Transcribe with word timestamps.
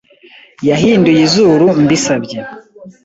Yahinduye 0.67 1.19
izuru 1.27 1.67
mbisabye. 1.83 2.39